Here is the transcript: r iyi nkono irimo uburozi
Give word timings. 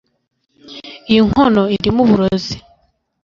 r 1.05 1.07
iyi 1.11 1.21
nkono 1.27 1.63
irimo 1.75 2.01
uburozi 2.05 2.55